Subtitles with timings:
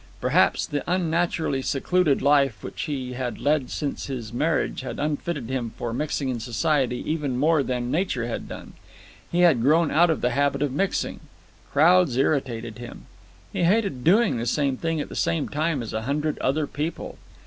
[0.19, 5.69] Perhaps the unnaturally secluded life which he had led since his marriage had unfitted him
[5.77, 8.73] for mixing in society even more than nature had done.
[9.31, 11.19] He had grown out of the habit of mixing.
[11.71, 13.05] Crowds irritated him.
[13.53, 17.19] He hated doing the same thing at the same time as a hundred other people.